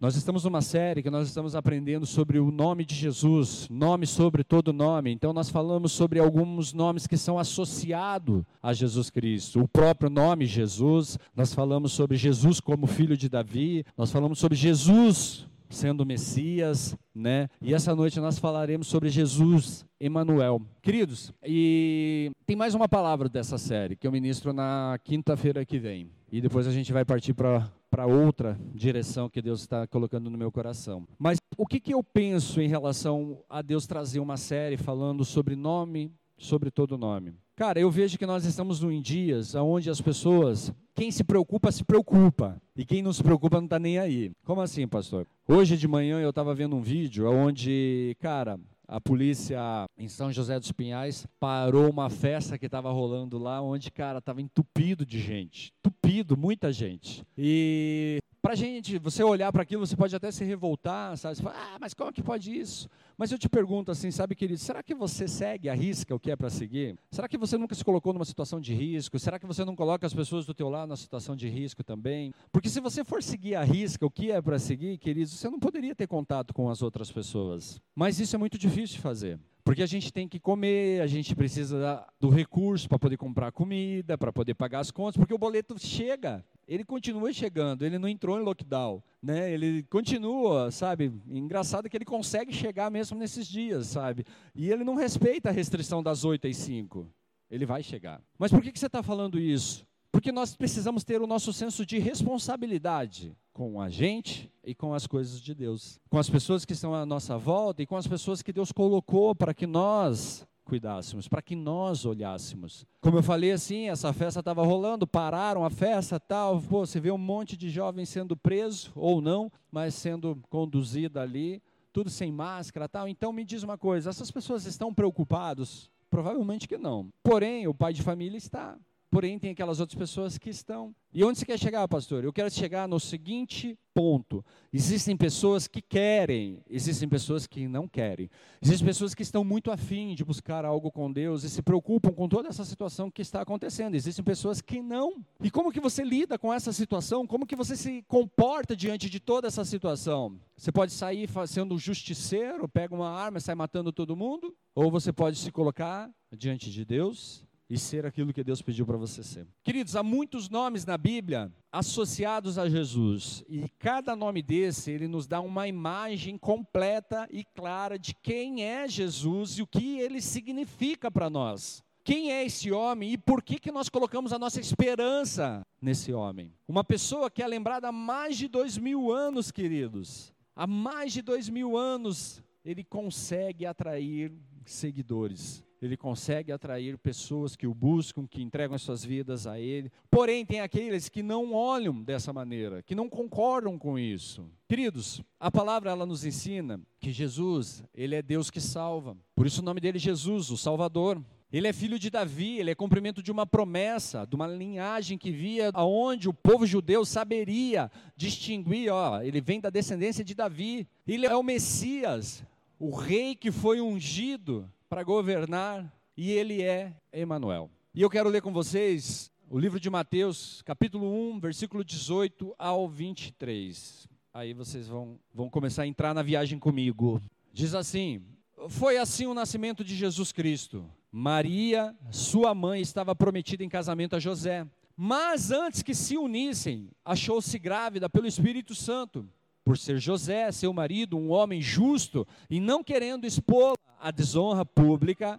[0.00, 4.44] Nós estamos numa série que nós estamos aprendendo sobre o nome de Jesus, nome sobre
[4.44, 5.10] todo nome.
[5.10, 9.60] Então nós falamos sobre alguns nomes que são associados a Jesus Cristo.
[9.60, 14.56] O próprio nome Jesus, nós falamos sobre Jesus como filho de Davi, nós falamos sobre
[14.56, 17.48] Jesus sendo Messias, né?
[17.60, 20.62] E essa noite nós falaremos sobre Jesus Emanuel.
[20.80, 26.08] Queridos, e tem mais uma palavra dessa série que eu ministro na quinta-feira que vem.
[26.30, 30.38] E depois a gente vai partir para para outra direção que Deus está colocando no
[30.38, 31.06] meu coração.
[31.18, 35.56] Mas o que, que eu penso em relação a Deus trazer uma série falando sobre
[35.56, 37.34] nome, sobre todo nome?
[37.56, 41.82] Cara, eu vejo que nós estamos em dias onde as pessoas, quem se preocupa, se
[41.82, 42.62] preocupa.
[42.76, 44.30] E quem não se preocupa não está nem aí.
[44.44, 45.26] Como assim, pastor?
[45.48, 49.60] Hoje de manhã eu estava vendo um vídeo onde, cara, a polícia
[49.98, 54.40] em São José dos Pinhais parou uma festa que estava rolando lá, onde, cara, estava
[54.40, 55.72] entupido de gente.
[55.80, 57.22] Entupido, muita gente.
[57.36, 61.36] E para gente, você olhar para aquilo, você pode até se revoltar, sabe?
[61.36, 62.88] Você fala, ah, mas como que pode isso?
[63.14, 66.30] Mas eu te pergunto assim, sabe, querido, será que você segue a risca o que
[66.30, 66.96] é para seguir?
[67.10, 69.18] Será que você nunca se colocou numa situação de risco?
[69.18, 72.32] Será que você não coloca as pessoas do teu lado na situação de risco também?
[72.50, 75.60] Porque se você for seguir a risca o que é para seguir, querido, você não
[75.60, 77.78] poderia ter contato com as outras pessoas.
[77.94, 79.38] Mas isso é muito difícil de fazer.
[79.68, 84.16] Porque a gente tem que comer, a gente precisa do recurso para poder comprar comida,
[84.16, 88.40] para poder pagar as contas, porque o boleto chega, ele continua chegando, ele não entrou
[88.40, 89.52] em lockdown, né?
[89.52, 91.12] Ele continua, sabe?
[91.28, 94.24] Engraçado que ele consegue chegar mesmo nesses dias, sabe?
[94.54, 97.06] E ele não respeita a restrição das 8 às 5.
[97.50, 98.22] Ele vai chegar.
[98.38, 99.86] Mas por que, que você está falando isso?
[100.10, 105.04] Porque nós precisamos ter o nosso senso de responsabilidade com a gente e com as
[105.04, 108.40] coisas de Deus, com as pessoas que estão à nossa volta e com as pessoas
[108.40, 112.86] que Deus colocou para que nós cuidássemos, para que nós olhássemos.
[113.00, 117.10] Como eu falei assim, essa festa estava rolando, pararam a festa, tal, pô, você vê
[117.10, 121.60] um monte de jovens sendo presos ou não, mas sendo conduzido ali,
[121.92, 123.08] tudo sem máscara, tal.
[123.08, 125.90] Então me diz uma coisa, essas pessoas estão preocupados?
[126.08, 127.08] Provavelmente que não.
[127.24, 128.78] Porém, o pai de família está.
[129.10, 130.94] Porém, tem aquelas outras pessoas que estão.
[131.14, 132.22] E onde você quer chegar, pastor?
[132.24, 138.28] Eu quero chegar no seguinte ponto: existem pessoas que querem, existem pessoas que não querem.
[138.60, 142.28] Existem pessoas que estão muito afim de buscar algo com Deus e se preocupam com
[142.28, 143.94] toda essa situação que está acontecendo.
[143.94, 145.24] Existem pessoas que não.
[145.42, 147.26] E como que você lida com essa situação?
[147.26, 150.38] Como que você se comporta diante de toda essa situação?
[150.54, 154.54] Você pode sair sendo um justiceiro, pega uma arma e sai matando todo mundo?
[154.74, 158.96] Ou você pode se colocar diante de Deus e ser aquilo que Deus pediu para
[158.96, 159.46] você ser.
[159.62, 165.26] Queridos, há muitos nomes na Bíblia associados a Jesus, e cada nome desse, ele nos
[165.26, 171.10] dá uma imagem completa e clara de quem é Jesus e o que ele significa
[171.10, 171.84] para nós.
[172.02, 176.54] Quem é esse homem e por que, que nós colocamos a nossa esperança nesse homem?
[176.66, 180.32] Uma pessoa que é lembrada há mais de dois mil anos, queridos.
[180.56, 184.32] Há mais de dois mil anos ele consegue atrair
[184.64, 189.92] seguidores ele consegue atrair pessoas que o buscam, que entregam as suas vidas a ele.
[190.10, 194.44] Porém, tem aqueles que não olham dessa maneira, que não concordam com isso.
[194.68, 199.16] Queridos, a palavra ela nos ensina que Jesus, ele é Deus que salva.
[199.34, 201.22] Por isso o nome dele é Jesus, o Salvador.
[201.50, 205.30] Ele é filho de Davi, ele é cumprimento de uma promessa, de uma linhagem que
[205.30, 210.86] via aonde o povo judeu saberia distinguir, ó, ele vem da descendência de Davi.
[211.06, 212.44] Ele é o Messias,
[212.78, 217.70] o rei que foi ungido para governar e ele é Emanuel.
[217.94, 222.88] E eu quero ler com vocês o livro de Mateus, capítulo 1, versículo 18 ao
[222.88, 224.08] 23.
[224.32, 227.20] Aí vocês vão, vão começar a entrar na viagem comigo.
[227.52, 228.22] Diz assim:
[228.68, 230.90] Foi assim o nascimento de Jesus Cristo.
[231.12, 234.66] Maria, sua mãe, estava prometida em casamento a José.
[234.96, 239.28] Mas antes que se unissem, achou-se grávida pelo Espírito Santo
[239.68, 245.38] por ser José, seu marido, um homem justo, e não querendo expô-la à desonra pública,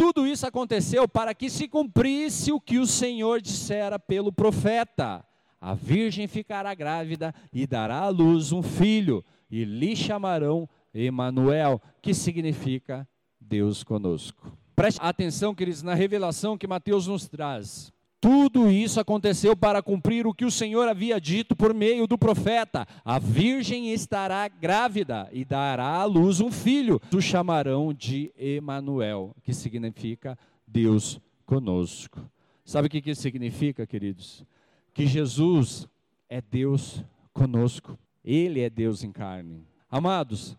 [0.00, 5.22] Tudo isso aconteceu para que se cumprisse o que o Senhor dissera pelo profeta:
[5.60, 12.14] A virgem ficará grávida e dará à luz um filho, e lhe chamarão Emanuel, que
[12.14, 13.06] significa
[13.38, 14.56] Deus conosco.
[14.74, 17.92] Preste atenção, queridos, na revelação que Mateus nos traz.
[18.20, 22.86] Tudo isso aconteceu para cumprir o que o Senhor havia dito por meio do profeta:
[23.02, 27.00] a virgem estará grávida e dará à luz um filho.
[27.14, 32.20] O chamarão de Emanuel, que significa Deus conosco.
[32.62, 34.44] Sabe o que isso significa, queridos?
[34.92, 35.88] Que Jesus
[36.28, 37.02] é Deus
[37.32, 37.98] conosco.
[38.22, 39.66] Ele é Deus em carne.
[39.90, 40.58] Amados,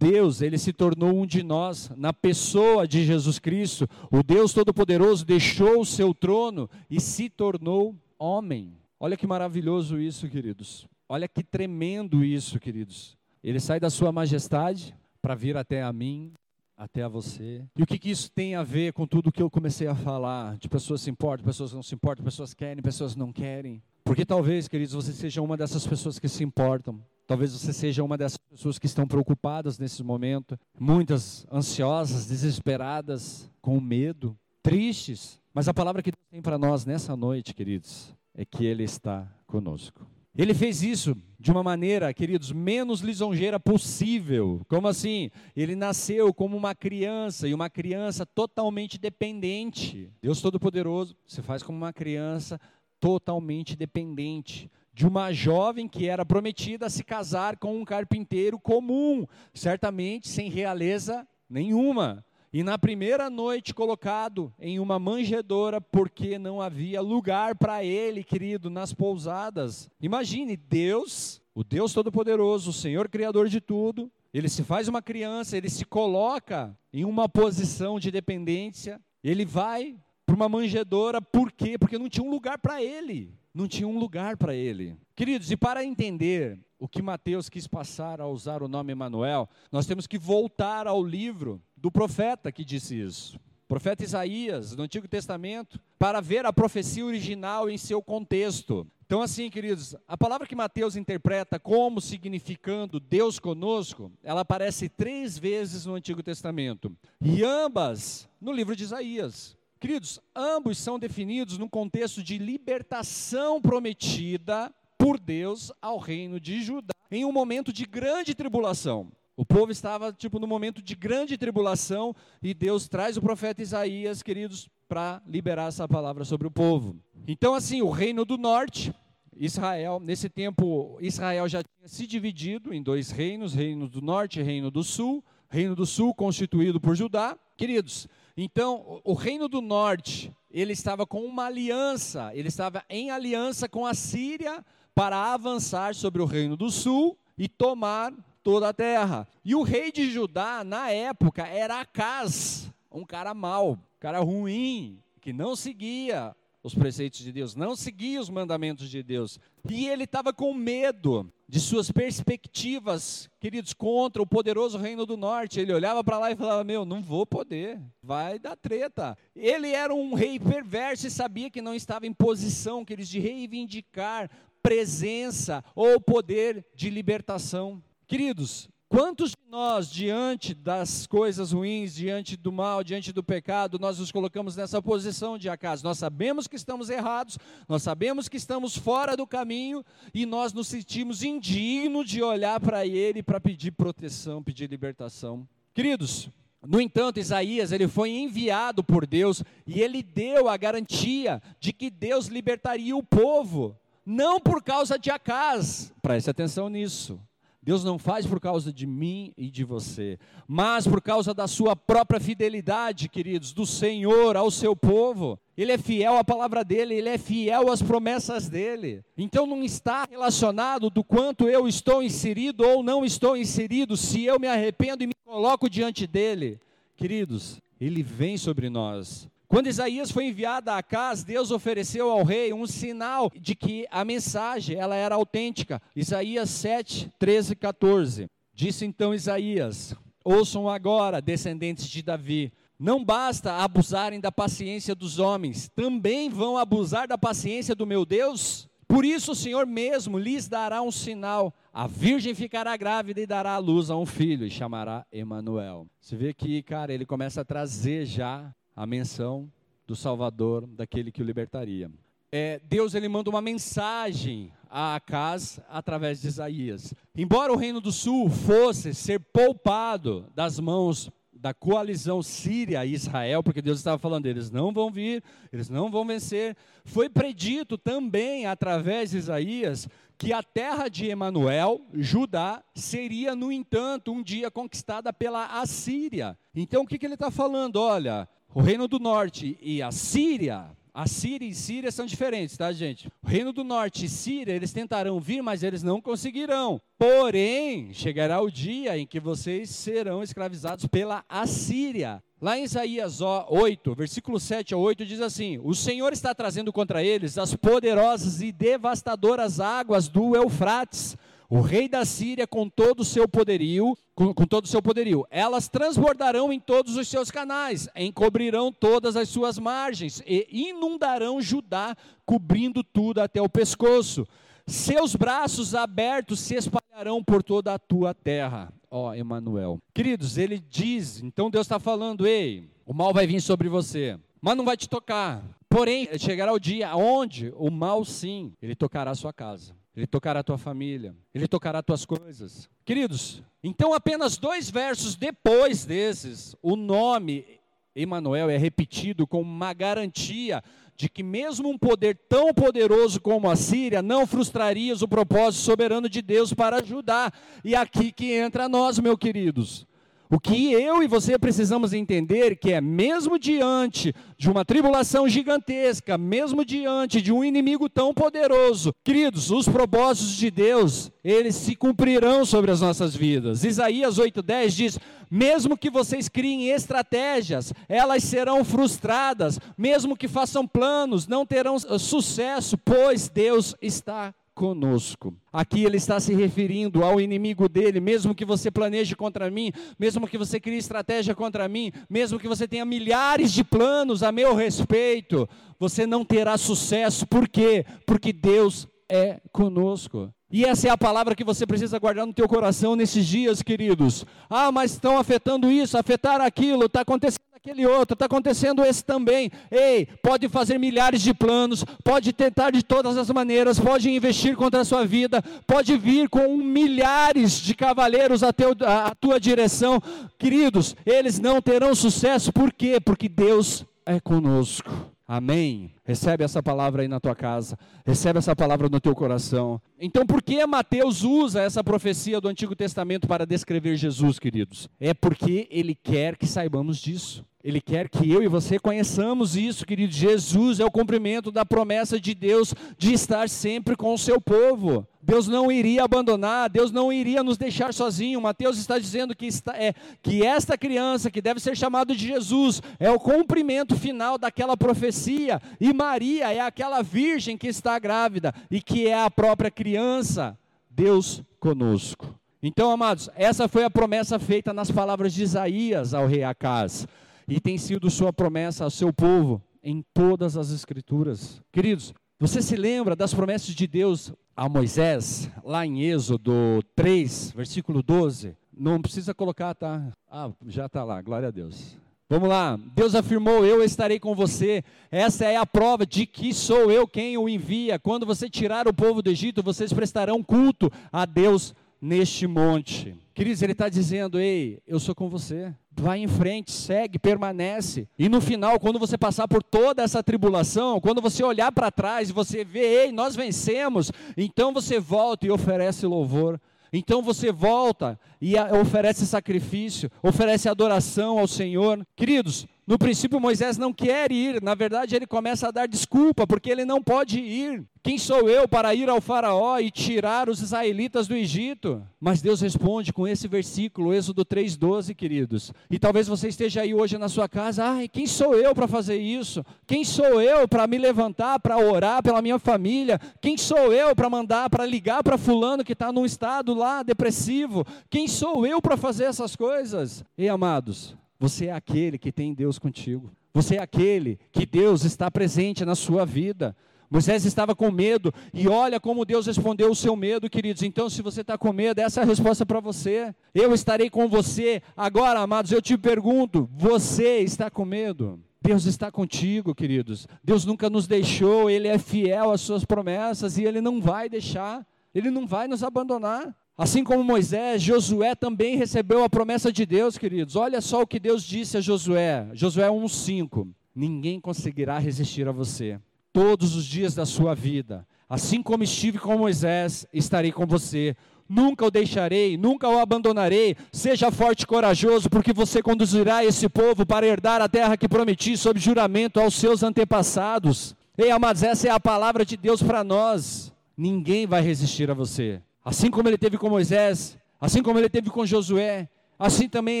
[0.02, 3.88] Deus, ele se tornou um de nós na pessoa de Jesus Cristo.
[4.10, 8.76] O Deus Todo-Poderoso deixou o seu trono e se tornou homem.
[8.98, 10.88] Olha que maravilhoso isso, queridos.
[11.08, 13.16] Olha que tremendo isso, queridos.
[13.44, 16.32] Ele sai da sua majestade para vir até a mim,
[16.76, 17.64] até a você.
[17.76, 20.58] E o que, que, isso tem a ver com tudo que eu comecei a falar?
[20.58, 23.80] De pessoas se importam, pessoas não se importam, pessoas querem, pessoas não querem.
[24.02, 27.00] Porque talvez, queridos, você seja uma dessas pessoas que se importam.
[27.26, 33.80] Talvez você seja uma dessas pessoas que estão preocupadas nesse momento, muitas ansiosas, desesperadas, com
[33.80, 35.40] medo, tristes.
[35.54, 39.26] Mas a palavra que Deus tem para nós nessa noite, queridos, é que Ele está
[39.46, 40.06] conosco.
[40.34, 44.62] Ele fez isso de uma maneira, queridos, menos lisonjeira possível.
[44.66, 45.30] Como assim?
[45.54, 50.10] Ele nasceu como uma criança e uma criança totalmente dependente.
[50.22, 52.58] Deus Todo-Poderoso se faz como uma criança
[52.98, 59.26] totalmente dependente de uma jovem que era prometida a se casar com um carpinteiro comum,
[59.54, 62.24] certamente sem realeza nenhuma.
[62.52, 68.68] E na primeira noite colocado em uma manjedoura, porque não havia lugar para ele, querido,
[68.68, 69.90] nas pousadas.
[69.98, 75.56] Imagine, Deus, o Deus Todo-Poderoso, o Senhor Criador de tudo, ele se faz uma criança,
[75.56, 79.96] ele se coloca em uma posição de dependência, ele vai
[80.26, 81.78] para uma manjedoura, por quê?
[81.78, 84.96] Porque não tinha um lugar para ele não tinha um lugar para ele.
[85.14, 89.86] Queridos, e para entender o que Mateus quis passar ao usar o nome Emanuel, nós
[89.86, 93.38] temos que voltar ao livro do profeta que disse isso.
[93.68, 98.86] profeta Isaías, no Antigo Testamento, para ver a profecia original em seu contexto.
[99.06, 105.38] Então, assim, queridos, a palavra que Mateus interpreta como significando Deus conosco, ela aparece três
[105.38, 106.94] vezes no Antigo Testamento.
[107.20, 109.56] E ambas no livro de Isaías.
[109.82, 116.94] Queridos, ambos são definidos num contexto de libertação prometida por Deus ao reino de Judá
[117.10, 119.10] em um momento de grande tribulação.
[119.36, 124.22] O povo estava tipo no momento de grande tribulação e Deus traz o profeta Isaías,
[124.22, 126.94] queridos, para liberar essa palavra sobre o povo.
[127.26, 128.94] Então assim, o reino do norte,
[129.36, 134.44] Israel, nesse tempo Israel já tinha se dividido em dois reinos, reino do norte e
[134.44, 135.24] reino do sul.
[135.52, 137.36] Reino do sul constituído por Judá.
[137.58, 143.68] Queridos, então, o reino do norte, ele estava com uma aliança, ele estava em aliança
[143.68, 144.64] com a Síria
[144.94, 149.28] para avançar sobre o reino do sul e tomar toda a terra.
[149.44, 154.98] E o rei de Judá, na época, era Acaz, um cara mau, um cara ruim,
[155.20, 159.38] que não seguia os preceitos de Deus, não seguia os mandamentos de Deus.
[159.68, 165.58] E ele estava com medo de suas perspectivas, queridos, contra o poderoso reino do norte.
[165.58, 169.18] Ele olhava para lá e falava: Meu, não vou poder, vai dar treta.
[169.34, 174.30] Ele era um rei perverso e sabia que não estava em posição, queridos, de reivindicar
[174.62, 177.82] presença ou poder de libertação.
[178.06, 183.98] Queridos, Quantos de nós, diante das coisas ruins, diante do mal, diante do pecado, nós
[183.98, 185.82] nos colocamos nessa posição de acaso?
[185.82, 190.68] Nós sabemos que estamos errados, nós sabemos que estamos fora do caminho e nós nos
[190.68, 195.48] sentimos indignos de olhar para Ele para pedir proteção, pedir libertação.
[195.72, 196.28] Queridos,
[196.62, 201.88] no entanto, Isaías, ele foi enviado por Deus e ele deu a garantia de que
[201.88, 203.74] Deus libertaria o povo,
[204.04, 207.18] não por causa de Acaz, preste atenção nisso,
[207.64, 211.76] Deus não faz por causa de mim e de você, mas por causa da sua
[211.76, 215.38] própria fidelidade, queridos, do Senhor ao seu povo.
[215.56, 219.04] Ele é fiel à palavra dele, ele é fiel às promessas dele.
[219.16, 224.40] Então não está relacionado do quanto eu estou inserido ou não estou inserido, se eu
[224.40, 226.58] me arrependo e me coloco diante dele.
[226.96, 229.28] Queridos, ele vem sobre nós.
[229.52, 234.02] Quando Isaías foi enviado a Acas, Deus ofereceu ao rei um sinal de que a
[234.02, 235.78] mensagem ela era autêntica.
[235.94, 238.30] Isaías 7, 13 e 14.
[238.54, 239.94] Disse então Isaías:
[240.24, 247.06] Ouçam agora, descendentes de Davi, não basta abusarem da paciência dos homens, também vão abusar
[247.06, 248.66] da paciência do meu Deus?
[248.88, 251.52] Por isso o Senhor mesmo lhes dará um sinal.
[251.70, 255.86] A virgem ficará grávida e dará à luz a um filho e chamará Emanuel.
[256.00, 259.50] Você vê que, cara, ele começa a trazer já a menção
[259.86, 261.90] do Salvador, daquele que o libertaria.
[262.30, 266.94] É, Deus ele manda uma mensagem a Acaz através de Isaías.
[267.14, 273.42] Embora o reino do sul fosse ser poupado das mãos da coalizão Síria e Israel,
[273.42, 276.56] porque Deus estava falando, eles não vão vir, eles não vão vencer.
[276.84, 284.12] Foi predito também através de Isaías que a terra de Emanuel, Judá, seria, no entanto,
[284.12, 286.38] um dia conquistada pela Assíria.
[286.54, 287.76] Então o que, que ele está falando?
[287.76, 292.70] Olha, o reino do norte e a Síria a Síria e Síria são diferentes, tá,
[292.70, 293.08] gente?
[293.22, 296.78] O Reino do Norte e Síria, eles tentarão vir, mas eles não conseguirão.
[296.98, 302.22] Porém, chegará o dia em que vocês serão escravizados pela Assíria.
[302.42, 307.02] Lá em Isaías 8, versículo 7 a 8, diz assim: O Senhor está trazendo contra
[307.02, 311.16] eles as poderosas e devastadoras águas do Eufrates
[311.54, 315.26] o rei da Síria com todo o seu poderio, com, com, todo o seu poderio.
[315.30, 321.94] Elas transbordarão em todos os seus canais, encobrirão todas as suas margens e inundarão Judá,
[322.24, 324.26] cobrindo tudo até o pescoço.
[324.66, 328.72] Seus braços abertos se espalharão por toda a tua terra.
[328.90, 329.78] Ó, oh, Emanuel.
[329.92, 334.56] Queridos, ele diz, então Deus está falando, ei, o mal vai vir sobre você, mas
[334.56, 335.44] não vai te tocar.
[335.68, 339.81] Porém, chegará o dia onde o mal sim, ele tocará a sua casa.
[339.94, 342.68] Ele tocará a tua família, ele tocará as tuas coisas.
[342.84, 347.60] Queridos, então apenas dois versos depois desses, o nome
[347.94, 350.64] Emanuel é repetido com uma garantia
[350.96, 356.08] de que mesmo um poder tão poderoso como a Síria não frustraria o propósito soberano
[356.08, 357.32] de Deus para ajudar.
[357.64, 359.86] E aqui que entra nós, meus queridos.
[360.34, 366.16] O que eu e você precisamos entender que é mesmo diante de uma tribulação gigantesca,
[366.16, 372.46] mesmo diante de um inimigo tão poderoso, queridos, os propósitos de Deus, eles se cumprirão
[372.46, 373.62] sobre as nossas vidas.
[373.62, 374.98] Isaías 8:10 diz:
[375.30, 382.78] "Mesmo que vocês criem estratégias, elas serão frustradas, mesmo que façam planos, não terão sucesso,
[382.78, 385.34] pois Deus está conosco.
[385.52, 390.28] Aqui ele está se referindo ao inimigo dele, mesmo que você planeje contra mim, mesmo
[390.28, 394.54] que você crie estratégia contra mim, mesmo que você tenha milhares de planos a meu
[394.54, 395.48] respeito,
[395.80, 397.26] você não terá sucesso.
[397.26, 397.84] Por quê?
[398.06, 400.32] Porque Deus é conosco.
[400.52, 404.26] E essa é a palavra que você precisa guardar no teu coração nesses dias, queridos.
[404.50, 409.50] Ah, mas estão afetando isso, afetaram aquilo, está acontecendo aquele outro, está acontecendo esse também.
[409.70, 414.80] Ei, pode fazer milhares de planos, pode tentar de todas as maneiras, pode investir contra
[414.80, 420.02] a sua vida, pode vir com milhares de cavaleiros a, teu, a tua direção.
[420.36, 423.00] Queridos, eles não terão sucesso, por quê?
[423.00, 424.90] Porque Deus é conosco.
[425.34, 425.94] Amém.
[426.04, 429.80] Recebe essa palavra aí na tua casa, recebe essa palavra no teu coração.
[429.98, 434.90] Então, por que Mateus usa essa profecia do Antigo Testamento para descrever Jesus, queridos?
[435.00, 437.46] É porque ele quer que saibamos disso.
[437.64, 440.12] Ele quer que eu e você conheçamos isso, querido.
[440.12, 445.08] Jesus é o cumprimento da promessa de Deus de estar sempre com o seu povo.
[445.22, 448.40] Deus não iria abandonar, Deus não iria nos deixar sozinho.
[448.40, 452.82] Mateus está dizendo que, está, é, que esta criança, que deve ser chamado de Jesus,
[452.98, 455.62] é o cumprimento final daquela profecia.
[455.80, 460.58] E Maria é aquela virgem que está grávida e que é a própria criança.
[460.90, 462.34] Deus conosco.
[462.60, 467.06] Então, amados, essa foi a promessa feita nas palavras de Isaías ao rei Acaz
[467.46, 471.60] e tem sido sua promessa ao seu povo em todas as escrituras.
[471.72, 478.02] Queridos, você se lembra das promessas de Deus a Moisés, lá em Êxodo 3, versículo
[478.02, 478.56] 12?
[478.76, 480.12] Não precisa colocar, tá?
[480.28, 481.96] Ah, já está lá, glória a Deus.
[482.28, 482.76] Vamos lá.
[482.96, 484.82] Deus afirmou: Eu estarei com você.
[485.08, 487.96] Essa é a prova de que sou eu quem o envia.
[487.96, 493.14] Quando você tirar o povo do Egito, vocês prestarão culto a Deus neste monte.
[493.32, 495.72] Queridos, ele está dizendo: Ei, eu sou com você.
[495.94, 498.08] Vai em frente, segue, permanece.
[498.18, 502.30] E no final, quando você passar por toda essa tribulação, quando você olhar para trás
[502.30, 506.58] e você vê, ei, nós vencemos, então você volta e oferece louvor.
[506.92, 512.06] Então você volta e oferece sacrifício, oferece adoração ao Senhor.
[512.16, 516.68] Queridos, no princípio, Moisés não quer ir, na verdade, ele começa a dar desculpa, porque
[516.68, 517.84] ele não pode ir.
[518.02, 522.02] Quem sou eu para ir ao Faraó e tirar os israelitas do Egito?
[522.20, 525.72] Mas Deus responde com esse versículo, Êxodo 3,12, queridos.
[525.88, 529.16] E talvez você esteja aí hoje na sua casa, ai, quem sou eu para fazer
[529.16, 529.64] isso?
[529.86, 533.20] Quem sou eu para me levantar, para orar pela minha família?
[533.40, 537.86] Quem sou eu para mandar, para ligar para Fulano que está num estado lá depressivo?
[538.10, 540.24] Quem sou eu para fazer essas coisas?
[540.36, 543.32] E amados, você é aquele que tem Deus contigo.
[543.52, 546.76] Você é aquele que Deus está presente na sua vida.
[547.10, 550.84] Moisés estava com medo e olha como Deus respondeu o seu medo, queridos.
[550.84, 553.34] Então, se você está com medo, essa é a resposta para você.
[553.52, 554.80] Eu estarei com você.
[554.96, 558.38] Agora, amados, eu te pergunto: você está com medo?
[558.62, 560.28] Deus está contigo, queridos.
[560.44, 564.86] Deus nunca nos deixou, Ele é fiel às suas promessas e Ele não vai deixar.
[565.12, 566.54] Ele não vai nos abandonar.
[566.76, 570.56] Assim como Moisés, Josué também recebeu a promessa de Deus, queridos.
[570.56, 573.68] Olha só o que Deus disse a Josué, Josué 1:5.
[573.94, 576.00] Ninguém conseguirá resistir a você
[576.32, 578.06] todos os dias da sua vida.
[578.28, 581.14] Assim como estive com Moisés, estarei com você.
[581.46, 583.76] Nunca o deixarei, nunca o abandonarei.
[583.92, 588.56] Seja forte e corajoso, porque você conduzirá esse povo para herdar a terra que prometi
[588.56, 590.96] sob juramento aos seus antepassados.
[591.18, 593.70] Ei, amados, essa é a palavra de Deus para nós.
[593.94, 595.60] Ninguém vai resistir a você.
[595.84, 599.08] Assim como ele teve com Moisés, assim como ele teve com Josué,
[599.38, 600.00] assim também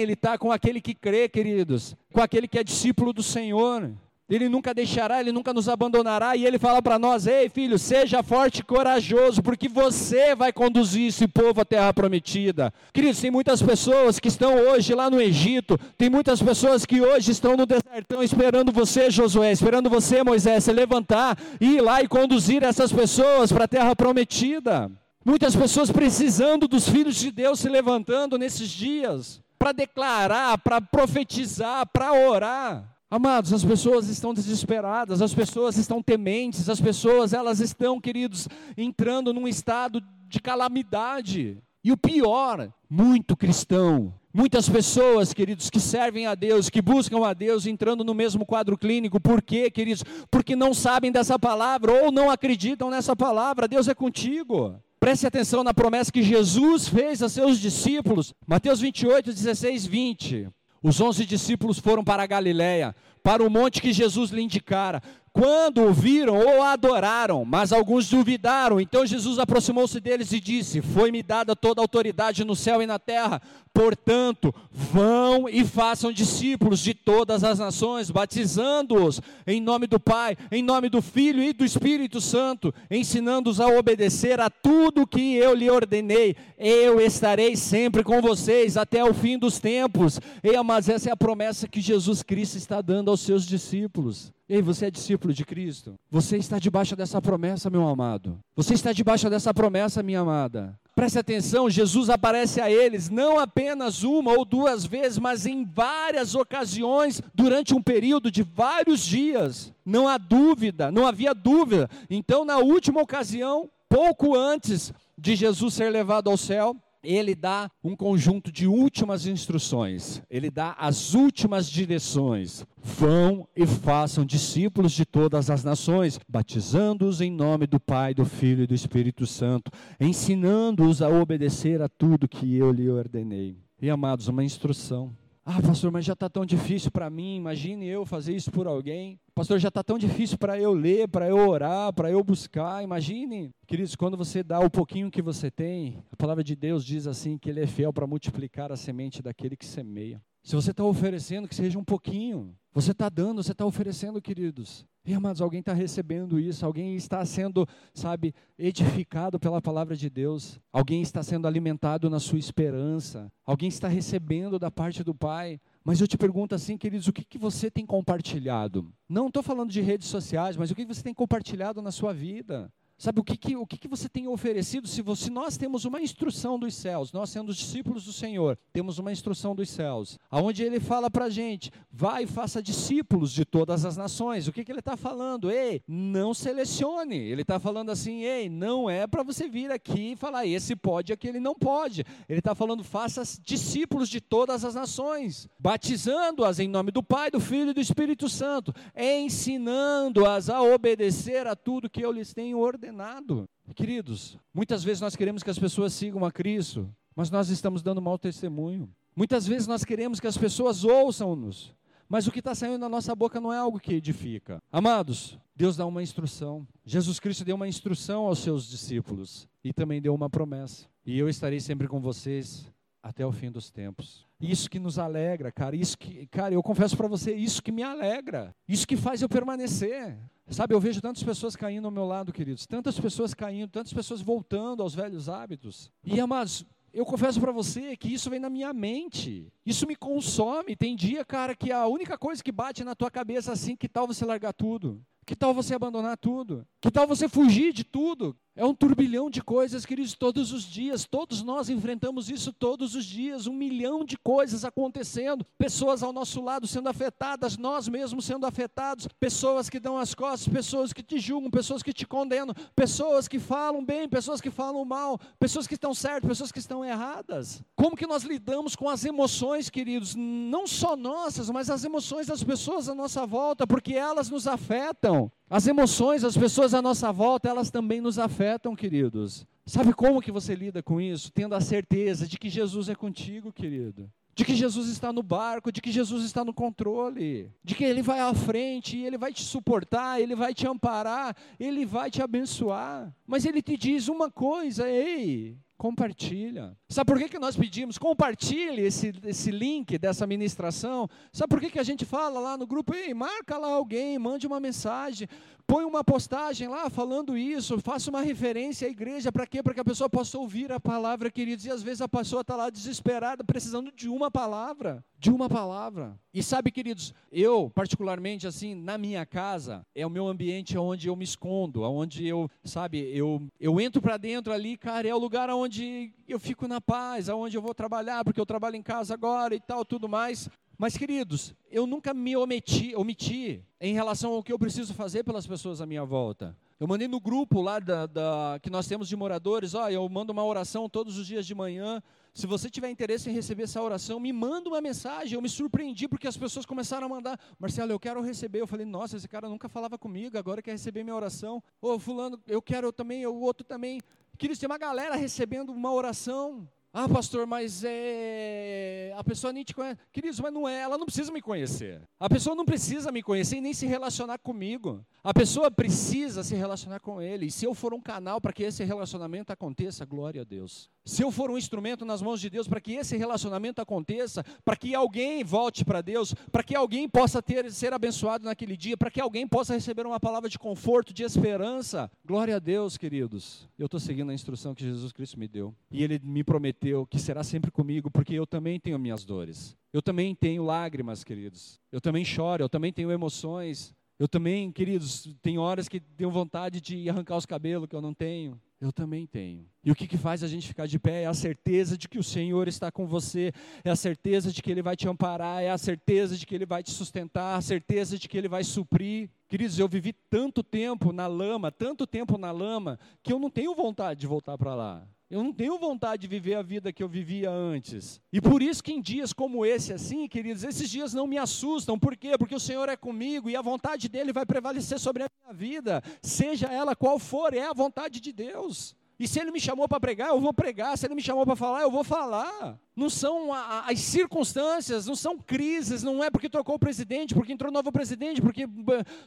[0.00, 3.90] ele está com aquele que crê, queridos, com aquele que é discípulo do Senhor.
[4.34, 6.34] Ele nunca deixará, Ele nunca nos abandonará.
[6.36, 11.08] E Ele fala para nós: Ei, filho, seja forte e corajoso, porque você vai conduzir
[11.08, 12.72] esse povo à terra prometida.
[12.92, 17.30] Queridos, tem muitas pessoas que estão hoje lá no Egito, tem muitas pessoas que hoje
[17.30, 22.08] estão no desertão esperando você, Josué, esperando você, Moisés, se levantar e ir lá e
[22.08, 24.90] conduzir essas pessoas para a terra prometida.
[25.24, 31.86] Muitas pessoas precisando dos filhos de Deus se levantando nesses dias para declarar, para profetizar,
[31.86, 32.92] para orar.
[33.08, 39.32] Amados, as pessoas estão desesperadas, as pessoas estão tementes, as pessoas, elas estão, queridos, entrando
[39.32, 41.58] num estado de calamidade.
[41.84, 47.32] E o pior, muito cristão, muitas pessoas, queridos, que servem a Deus, que buscam a
[47.32, 49.20] Deus, entrando no mesmo quadro clínico.
[49.20, 50.02] Por quê, queridos?
[50.28, 53.68] Porque não sabem dessa palavra ou não acreditam nessa palavra.
[53.68, 54.82] Deus é contigo.
[55.02, 58.32] Preste atenção na promessa que Jesus fez a seus discípulos.
[58.46, 60.48] Mateus 28, 16, 20.
[60.80, 65.02] Os onze discípulos foram para a Galiléia, para o monte que Jesus lhe indicara.
[65.32, 68.78] Quando o viram, ou adoraram, mas alguns duvidaram.
[68.78, 72.98] Então Jesus aproximou-se deles e disse: Foi-me dada toda a autoridade no céu e na
[72.98, 73.40] terra.
[73.72, 80.62] Portanto, vão e façam discípulos de todas as nações, batizando-os em nome do Pai, em
[80.62, 85.70] nome do Filho e do Espírito Santo, ensinando-os a obedecer a tudo que eu lhe
[85.70, 86.36] ordenei.
[86.58, 90.20] Eu estarei sempre com vocês até o fim dos tempos.
[90.44, 94.30] E, mas essa é a promessa que Jesus Cristo está dando aos seus discípulos.
[94.52, 95.98] Ei, você é discípulo de Cristo?
[96.10, 98.38] Você está debaixo dessa promessa, meu amado.
[98.54, 100.78] Você está debaixo dessa promessa, minha amada.
[100.94, 106.34] Preste atenção, Jesus aparece a eles não apenas uma ou duas vezes, mas em várias
[106.34, 109.72] ocasiões durante um período de vários dias.
[109.86, 111.88] Não há dúvida, não havia dúvida.
[112.10, 117.96] Então, na última ocasião, pouco antes de Jesus ser levado ao céu, ele dá um
[117.96, 122.64] conjunto de últimas instruções, ele dá as últimas direções.
[122.82, 128.64] Vão e façam discípulos de todas as nações, batizando-os em nome do Pai, do Filho
[128.64, 133.56] e do Espírito Santo, ensinando-os a obedecer a tudo que eu lhe ordenei.
[133.80, 135.12] E amados, uma instrução.
[135.44, 137.34] Ah, pastor, mas já está tão difícil para mim.
[137.36, 139.18] Imagine eu fazer isso por alguém.
[139.34, 142.84] Pastor, já está tão difícil para eu ler, para eu orar, para eu buscar.
[142.84, 147.08] Imagine, queridos, quando você dá o pouquinho que você tem, a palavra de Deus diz
[147.08, 150.22] assim que Ele é fiel para multiplicar a semente daquele que semeia.
[150.42, 152.56] Se você está oferecendo, que seja um pouquinho.
[152.74, 154.84] Você está dando, você está oferecendo, queridos.
[155.14, 161.02] Amados, alguém está recebendo isso, alguém está sendo, sabe, edificado pela palavra de Deus, alguém
[161.02, 165.60] está sendo alimentado na sua esperança, alguém está recebendo da parte do Pai.
[165.84, 168.92] Mas eu te pergunto assim, queridos, o que, que você tem compartilhado?
[169.08, 172.72] Não estou falando de redes sociais, mas o que você tem compartilhado na sua vida?
[173.02, 174.86] Sabe o que, que, o que, que você tem oferecido?
[174.86, 178.96] Se, você, se nós temos uma instrução dos céus, nós sendo discípulos do Senhor, temos
[178.96, 183.44] uma instrução dos céus, aonde Ele fala para a gente: vai e faça discípulos de
[183.44, 184.46] todas as nações.
[184.46, 185.50] O que, que Ele está falando?
[185.50, 187.16] Ei, não selecione.
[187.16, 191.12] Ele está falando assim: ei, não é para você vir aqui e falar esse pode,
[191.12, 192.04] aquele não pode.
[192.28, 197.40] Ele está falando: faça discípulos de todas as nações, batizando-as em nome do Pai, do
[197.40, 202.91] Filho e do Espírito Santo, ensinando-as a obedecer a tudo que eu lhes tenho ordenado
[202.92, 203.48] condenado.
[203.74, 208.02] Queridos, muitas vezes nós queremos que as pessoas sigam a Cristo, mas nós estamos dando
[208.02, 208.88] mau testemunho.
[209.16, 211.74] Muitas vezes nós queremos que as pessoas ouçam-nos,
[212.08, 214.62] mas o que está saindo da nossa boca não é algo que edifica.
[214.70, 216.66] Amados, Deus dá uma instrução.
[216.84, 220.86] Jesus Cristo deu uma instrução aos seus discípulos e também deu uma promessa.
[221.04, 222.70] E eu estarei sempre com vocês
[223.02, 224.26] até o fim dos tempos.
[224.40, 225.74] Isso que nos alegra, cara.
[225.74, 228.54] Isso que, cara, eu confesso para você, isso que me alegra.
[228.68, 230.16] Isso que faz eu permanecer.
[230.48, 232.66] Sabe, eu vejo tantas pessoas caindo ao meu lado, queridos.
[232.66, 235.90] Tantas pessoas caindo, tantas pessoas voltando aos velhos hábitos.
[236.04, 239.50] E amados, eu confesso para você que isso vem na minha mente.
[239.64, 240.76] Isso me consome.
[240.76, 244.06] Tem dia, cara, que a única coisa que bate na tua cabeça assim, que tal
[244.06, 245.02] você largar tudo?
[245.24, 246.66] Que tal você abandonar tudo?
[246.80, 248.36] Que tal você fugir de tudo?
[248.54, 251.06] É um turbilhão de coisas, queridos, todos os dias.
[251.06, 253.46] Todos nós enfrentamos isso todos os dias.
[253.46, 255.42] Um milhão de coisas acontecendo.
[255.56, 259.08] Pessoas ao nosso lado sendo afetadas, nós mesmos sendo afetados.
[259.18, 263.38] Pessoas que dão as costas, pessoas que te julgam, pessoas que te condenam, pessoas que
[263.38, 267.62] falam bem, pessoas que falam mal, pessoas que estão certas, pessoas que estão erradas.
[267.74, 270.14] Como que nós lidamos com as emoções, queridos?
[270.14, 275.32] Não só nossas, mas as emoções das pessoas à nossa volta, porque elas nos afetam.
[275.52, 279.46] As emoções, as pessoas à nossa volta, elas também nos afetam, queridos.
[279.66, 281.30] Sabe como que você lida com isso?
[281.30, 284.10] Tendo a certeza de que Jesus é contigo, querido.
[284.34, 288.00] De que Jesus está no barco, de que Jesus está no controle, de que Ele
[288.00, 293.14] vai à frente, Ele vai te suportar, Ele vai te amparar, Ele vai te abençoar.
[293.26, 296.76] Mas Ele te diz uma coisa, ei, Compartilha.
[296.88, 297.98] Sabe por que, que nós pedimos?
[297.98, 301.08] Compartilhe esse, esse link dessa ministração.
[301.32, 302.94] Sabe por que, que a gente fala lá no grupo?
[302.94, 305.28] Ei, marca lá alguém, mande uma mensagem,
[305.66, 309.32] põe uma postagem lá falando isso, faça uma referência à igreja.
[309.32, 309.62] Para quê?
[309.62, 311.64] Para que a pessoa possa ouvir a palavra, queridos.
[311.64, 315.04] E às vezes a pessoa está lá desesperada, precisando de uma palavra.
[315.18, 316.18] De uma palavra.
[316.34, 321.14] E sabe, queridos, eu, particularmente, assim, na minha casa, é o meu ambiente onde eu
[321.14, 325.48] me escondo, onde eu, sabe, eu, eu entro para dentro ali, cara, é o lugar
[325.50, 329.54] onde eu fico na paz, aonde eu vou trabalhar, porque eu trabalho em casa agora
[329.54, 330.48] e tal, tudo mais.
[330.82, 335.46] Mas, queridos, eu nunca me omiti, omiti em relação ao que eu preciso fazer pelas
[335.46, 336.58] pessoas à minha volta.
[336.80, 340.32] Eu mandei no grupo lá da, da, que nós temos de moradores, ó, eu mando
[340.32, 342.02] uma oração todos os dias de manhã.
[342.34, 345.34] Se você tiver interesse em receber essa oração, me manda uma mensagem.
[345.34, 348.60] Eu me surpreendi porque as pessoas começaram a mandar, Marcelo, eu quero receber.
[348.60, 351.62] Eu falei, nossa, esse cara nunca falava comigo, agora quer receber minha oração.
[351.80, 354.00] Ô, fulano, eu quero também, o outro também.
[354.36, 356.68] Queridos, tem uma galera recebendo uma oração.
[356.94, 359.14] Ah, pastor, mas é...
[359.16, 359.98] a pessoa nem te conhece.
[360.12, 362.02] Queridos, mas não é, ela não precisa me conhecer.
[362.20, 365.02] A pessoa não precisa me conhecer e nem se relacionar comigo.
[365.24, 367.46] A pessoa precisa se relacionar com ele.
[367.46, 370.90] E se eu for um canal para que esse relacionamento aconteça, glória a Deus.
[371.04, 374.76] Se eu for um instrumento nas mãos de Deus para que esse relacionamento aconteça, para
[374.76, 379.10] que alguém volte para Deus, para que alguém possa ter ser abençoado naquele dia, para
[379.10, 383.68] que alguém possa receber uma palavra de conforto, de esperança, glória a Deus, queridos.
[383.78, 385.74] Eu estou seguindo a instrução que Jesus Cristo me deu.
[385.90, 389.76] E ele me prometeu prometeu que será sempre comigo, porque eu também tenho minhas dores.
[389.92, 391.80] Eu também tenho lágrimas, queridos.
[391.92, 393.94] Eu também choro, eu também tenho emoções.
[394.18, 398.12] Eu também, queridos, tem horas que tenho vontade de arrancar os cabelos que eu não
[398.12, 398.60] tenho.
[398.80, 399.64] Eu também tenho.
[399.84, 402.18] E o que, que faz a gente ficar de pé é a certeza de que
[402.18, 403.52] o Senhor está com você,
[403.84, 406.66] é a certeza de que Ele vai te amparar, é a certeza de que Ele
[406.66, 409.30] vai te sustentar, a certeza de que Ele vai suprir.
[409.48, 413.72] Queridos, eu vivi tanto tempo na lama, tanto tempo na lama, que eu não tenho
[413.72, 415.08] vontade de voltar para lá.
[415.32, 418.20] Eu não tenho vontade de viver a vida que eu vivia antes.
[418.30, 421.98] E por isso que em dias como esse, assim, queridos, esses dias não me assustam.
[421.98, 422.36] Por quê?
[422.36, 426.02] Porque o Senhor é comigo e a vontade dele vai prevalecer sobre a minha vida,
[426.20, 428.94] seja ela qual for, é a vontade de Deus.
[429.22, 430.98] E se ele me chamou para pregar, eu vou pregar.
[430.98, 432.76] Se ele me chamou para falar, eu vou falar.
[432.96, 437.70] Não são as circunstâncias, não são crises, não é porque trocou o presidente, porque entrou
[437.70, 438.66] novo presidente, porque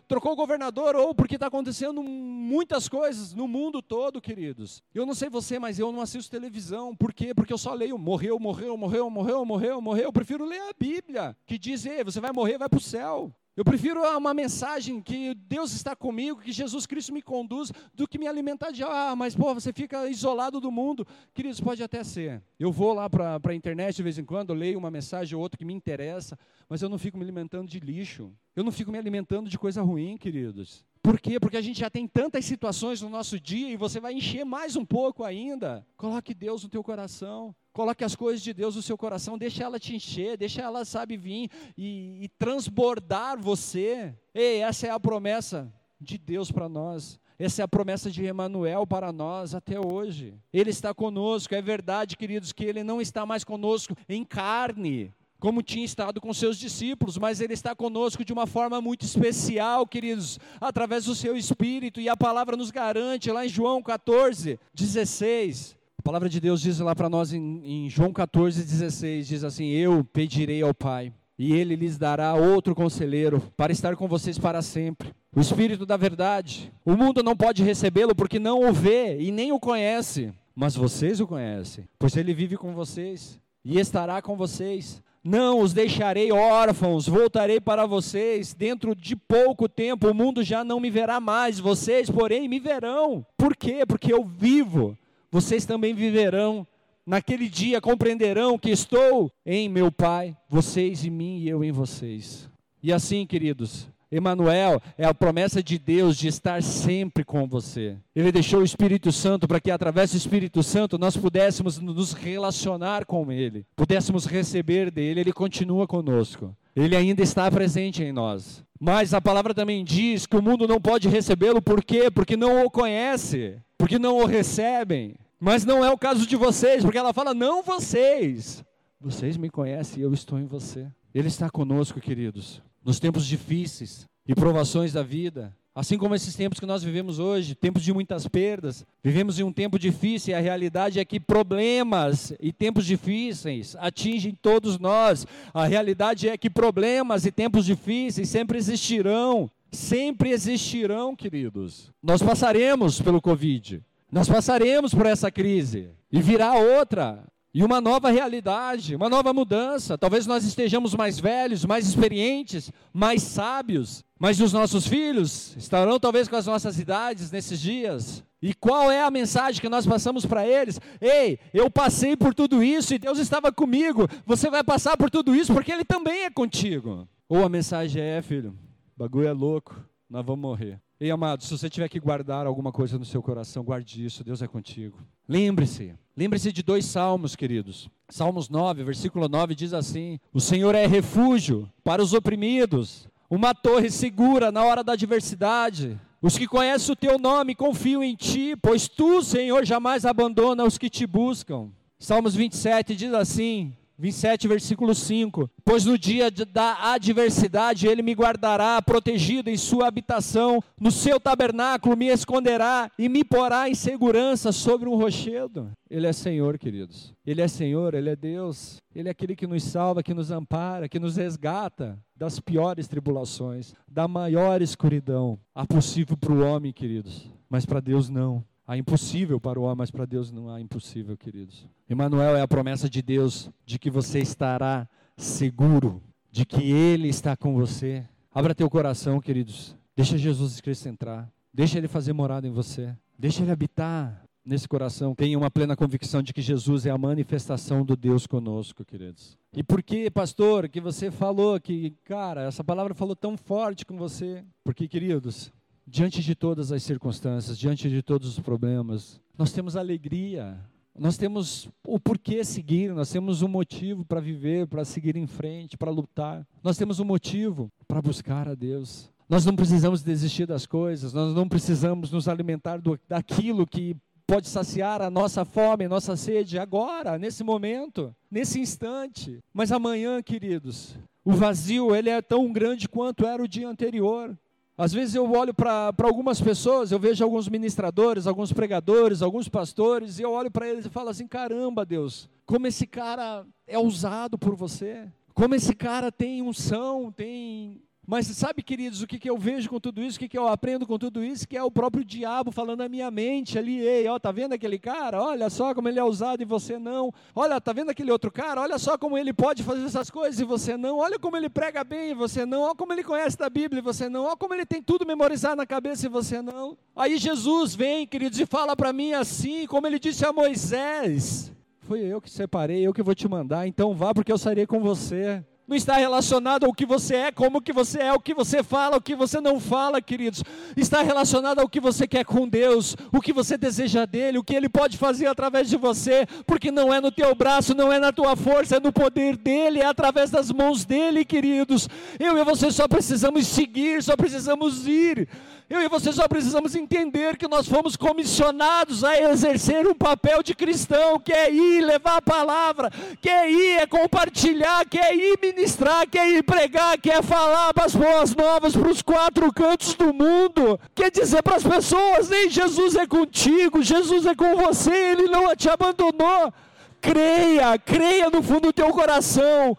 [0.06, 4.84] trocou o governador, ou porque está acontecendo muitas coisas no mundo todo, queridos.
[4.94, 6.94] Eu não sei você, mas eu não assisto televisão.
[6.94, 7.34] Por quê?
[7.34, 10.04] Porque eu só leio morreu, morreu, morreu, morreu, morreu, morreu.
[10.04, 13.34] Eu prefiro ler a Bíblia, que diz, você vai morrer, vai para o céu.
[13.56, 18.18] Eu prefiro uma mensagem que Deus está comigo, que Jesus Cristo me conduz, do que
[18.18, 21.08] me alimentar de, ah, mas pô, você fica isolado do mundo.
[21.34, 22.44] Queridos, pode até ser.
[22.60, 25.58] Eu vou lá para a internet de vez em quando, leio uma mensagem ou outra
[25.58, 26.38] que me interessa,
[26.68, 28.30] mas eu não fico me alimentando de lixo.
[28.54, 30.86] Eu não fico me alimentando de coisa ruim, queridos.
[31.02, 31.40] Por quê?
[31.40, 34.76] Porque a gente já tem tantas situações no nosso dia e você vai encher mais
[34.76, 35.88] um pouco ainda.
[35.96, 37.56] Coloque Deus no teu coração.
[37.76, 41.18] Coloque as coisas de Deus no seu coração, deixa ela te encher, deixa ela, sabe,
[41.18, 44.16] vir e, e transbordar você.
[44.34, 47.20] Ei, essa é a promessa de Deus para nós.
[47.38, 50.36] Essa é a promessa de Emanuel para nós até hoje.
[50.54, 55.62] Ele está conosco, é verdade, queridos, que ele não está mais conosco em carne, como
[55.62, 60.40] tinha estado com seus discípulos, mas ele está conosco de uma forma muito especial, queridos,
[60.62, 66.30] através do seu espírito, e a palavra nos garante lá em João 14, 16 palavra
[66.30, 70.62] de Deus diz lá para nós em, em João 14, 16: diz assim: Eu pedirei
[70.62, 75.12] ao Pai, e ele lhes dará outro conselheiro para estar com vocês para sempre.
[75.36, 76.72] O Espírito da Verdade.
[76.86, 81.20] O mundo não pode recebê-lo porque não o vê e nem o conhece, mas vocês
[81.20, 85.02] o conhecem, pois ele vive com vocês e estará com vocês.
[85.24, 88.54] Não os deixarei órfãos, voltarei para vocês.
[88.54, 93.26] Dentro de pouco tempo o mundo já não me verá mais, vocês, porém, me verão.
[93.36, 93.88] Por quê?
[93.88, 94.96] Porque eu vivo
[95.36, 96.66] vocês também viverão.
[97.06, 102.50] Naquele dia compreenderão que estou em meu Pai, vocês em mim e eu em vocês.
[102.82, 107.98] E assim, queridos, Emanuel é a promessa de Deus de estar sempre com você.
[108.16, 113.04] Ele deixou o Espírito Santo para que através do Espírito Santo nós pudéssemos nos relacionar
[113.04, 116.56] com ele, pudéssemos receber dele, ele continua conosco.
[116.74, 118.64] Ele ainda está presente em nós.
[118.80, 122.10] Mas a palavra também diz que o mundo não pode recebê-lo, por quê?
[122.10, 125.16] Porque não o conhece, porque não o recebem.
[125.40, 128.64] Mas não é o caso de vocês, porque ela fala: não vocês.
[129.00, 130.88] Vocês me conhecem eu estou em você.
[131.14, 135.56] Ele está conosco, queridos, nos tempos difíceis e provações da vida.
[135.76, 139.52] Assim como esses tempos que nós vivemos hoje, tempos de muitas perdas, vivemos em um
[139.52, 145.28] tempo difícil e a realidade é que problemas e tempos difíceis atingem todos nós.
[145.54, 151.92] A realidade é que problemas e tempos difíceis sempre existirão, sempre existirão, queridos.
[152.02, 153.84] Nós passaremos pelo Covid,
[154.16, 157.22] nós passaremos por essa crise e virá outra
[157.54, 159.98] e uma nova realidade, uma nova mudança.
[159.98, 166.30] Talvez nós estejamos mais velhos, mais experientes, mais sábios, mas os nossos filhos estarão talvez
[166.30, 168.24] com as nossas idades nesses dias.
[168.42, 170.80] E qual é a mensagem que nós passamos para eles?
[171.02, 174.08] Ei, eu passei por tudo isso e Deus estava comigo.
[174.26, 177.06] Você vai passar por tudo isso porque Ele também é contigo.
[177.28, 178.58] Ou a mensagem é, filho,
[178.96, 179.76] bagulho é louco,
[180.10, 180.85] nós vamos morrer.
[180.98, 184.42] Ei, amado, se você tiver que guardar alguma coisa no seu coração, guarde isso, Deus
[184.42, 184.98] é contigo.
[185.28, 187.90] Lembre-se, lembre-se de dois salmos, queridos.
[188.08, 193.90] Salmos 9, versículo 9 diz assim: O Senhor é refúgio para os oprimidos, uma torre
[193.90, 196.00] segura na hora da adversidade.
[196.22, 200.78] Os que conhecem o teu nome confiam em ti, pois tu, Senhor, jamais abandona os
[200.78, 201.72] que te buscam.
[202.00, 208.82] Salmos 27 diz assim: 27, versículo 5: Pois no dia da adversidade ele me guardará,
[208.82, 214.90] protegido em sua habitação, no seu tabernáculo me esconderá e me porá em segurança sobre
[214.90, 215.72] um rochedo.
[215.90, 217.14] Ele é Senhor, queridos.
[217.26, 218.82] Ele é Senhor, ele é Deus.
[218.94, 223.74] Ele é aquele que nos salva, que nos ampara, que nos resgata das piores tribulações,
[223.88, 225.40] da maior escuridão.
[225.54, 228.44] Há possível para o homem, queridos, mas para Deus não.
[228.68, 231.68] Há impossível para o homem, mas para Deus não há impossível, queridos.
[231.90, 236.02] Emmanuel é a promessa de Deus de que você estará seguro,
[236.32, 238.04] de que Ele está com você.
[238.34, 239.76] Abra teu coração, queridos.
[239.96, 241.32] Deixa Jesus Cristo entrar.
[241.54, 242.96] Deixa Ele fazer morada em você.
[243.18, 245.16] Deixa Ele habitar nesse coração.
[245.16, 249.38] Tenha uma plena convicção de que Jesus é a manifestação do Deus conosco, queridos.
[249.54, 253.98] E por que, pastor, que você falou que, cara, essa palavra falou tão forte com
[253.98, 254.44] você?
[254.64, 255.52] Porque, queridos,
[255.88, 260.60] diante de todas as circunstâncias, diante de todos os problemas, nós temos alegria,
[260.98, 265.78] nós temos o porquê seguir, nós temos um motivo para viver, para seguir em frente,
[265.78, 269.12] para lutar, nós temos um motivo para buscar a Deus.
[269.28, 273.96] Nós não precisamos desistir das coisas, nós não precisamos nos alimentar do, daquilo que
[274.26, 279.40] pode saciar a nossa fome, a nossa sede agora, nesse momento, nesse instante.
[279.54, 284.38] Mas amanhã, queridos, o vazio ele é tão grande quanto era o dia anterior.
[284.78, 290.20] Às vezes eu olho para algumas pessoas, eu vejo alguns ministradores, alguns pregadores, alguns pastores,
[290.20, 294.38] e eu olho para eles e falo assim: caramba, Deus, como esse cara é usado
[294.38, 299.38] por você, como esse cara tem unção, tem mas sabe, queridos, o que, que eu
[299.38, 301.72] vejo com tudo isso, o que, que eu aprendo com tudo isso, que é o
[301.72, 305.22] próprio diabo falando na minha mente ali, ei, ó, tá vendo aquele cara?
[305.22, 307.12] Olha só como ele é usado e você não.
[307.34, 308.62] Olha, tá vendo aquele outro cara?
[308.62, 311.00] Olha só como ele pode fazer essas coisas e você não.
[311.00, 312.62] Olha como ele prega bem e você não.
[312.62, 314.26] Olha como ele conhece da Bíblia e você não.
[314.26, 316.78] Olha como ele tem tudo memorizado na cabeça e você não.
[316.96, 322.02] Aí Jesus vem, queridos, e fala para mim assim, como ele disse a Moisés: Foi
[322.02, 325.44] eu que separei, eu que vou te mandar, então vá porque eu sairei com você
[325.68, 328.98] não está relacionado ao que você é, como que você é, o que você fala,
[328.98, 330.44] o que você não fala, queridos.
[330.78, 334.54] Está relacionado ao que você quer com Deus, o que você deseja dele, o que
[334.54, 338.12] ele pode fazer através de você, porque não é no teu braço, não é na
[338.12, 341.90] tua força, é no poder dele, é através das mãos dele, queridos.
[342.20, 345.28] Eu e você só precisamos seguir, só precisamos ir.
[345.68, 350.54] Eu e você só precisamos entender que nós fomos comissionados a exercer um papel de
[350.54, 355.40] cristão, que é ir levar a palavra, que é ir é compartilhar, que é ir
[355.56, 359.94] ministrar, que é ir pregar, que é falar as boas novas para os quatro cantos
[359.94, 364.94] do mundo, quer dizer para as pessoas: nem Jesus é contigo, Jesus é com você,
[364.94, 366.54] Ele não te abandonou.
[367.00, 369.78] Creia, creia no fundo do teu coração,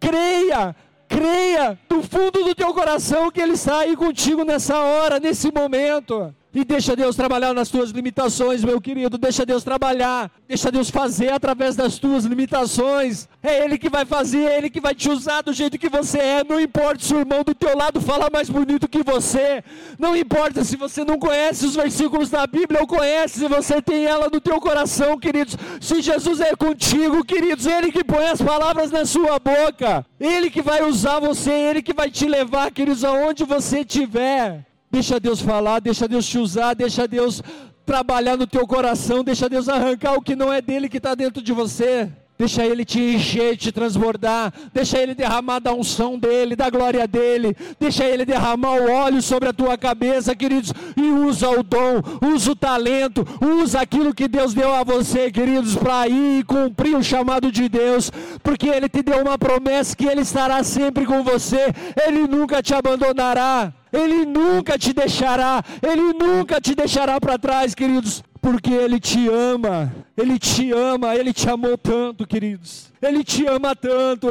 [0.00, 0.74] creia
[1.08, 6.34] Creia do fundo do teu coração que Ele está aí contigo nessa hora, nesse momento.
[6.54, 9.18] E deixa Deus trabalhar nas tuas limitações, meu querido.
[9.18, 10.30] Deixa Deus trabalhar.
[10.48, 13.28] Deixa Deus fazer através das tuas limitações.
[13.42, 16.18] É Ele que vai fazer, é Ele que vai te usar do jeito que você
[16.18, 16.44] é.
[16.44, 19.62] Não importa se o irmão do teu lado fala mais bonito que você.
[19.98, 24.06] Não importa se você não conhece os versículos da Bíblia ou conhece, se você tem
[24.06, 25.56] ela no teu coração, queridos.
[25.80, 30.04] Se Jesus é contigo, queridos, Ele que põe as palavras na sua boca.
[30.18, 34.67] Ele que vai usar você, Ele que vai te levar, queridos, aonde você estiver.
[34.90, 37.42] Deixa Deus falar, deixa Deus te usar, deixa Deus
[37.84, 41.42] trabalhar no teu coração, deixa Deus arrancar o que não é dele que está dentro
[41.42, 42.10] de você.
[42.38, 44.52] Deixa Ele te encher, te transbordar.
[44.72, 47.56] Deixa Ele derramar da unção dEle, da glória dEle.
[47.80, 50.72] Deixa Ele derramar o óleo sobre a tua cabeça, queridos.
[50.96, 52.00] E usa o dom,
[52.32, 56.96] usa o talento, usa aquilo que Deus deu a você, queridos, para ir e cumprir
[56.96, 58.12] o chamado de Deus.
[58.40, 61.74] Porque Ele te deu uma promessa que Ele estará sempre com você.
[62.06, 63.72] Ele nunca te abandonará.
[63.92, 69.92] Ele nunca te deixará, Ele nunca te deixará para trás, queridos, porque Ele te ama,
[70.16, 74.26] Ele te ama, Ele te amou tanto, queridos, Ele te ama tanto.